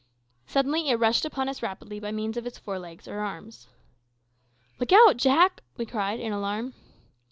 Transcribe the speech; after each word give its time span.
Suddenly 0.47 0.89
it 0.89 0.95
rushed 0.95 1.25
upon 1.25 1.47
us 1.47 1.61
rapidly 1.61 1.99
by 1.99 2.11
means 2.11 2.35
of 2.35 2.47
its 2.47 2.57
fore 2.57 2.79
legs 2.79 3.07
or 3.07 3.19
arms. 3.19 3.67
"Look 4.79 4.91
out, 4.91 5.15
Jack!" 5.17 5.61
we 5.77 5.85
cried 5.85 6.19
in 6.19 6.33
alarm. 6.33 6.73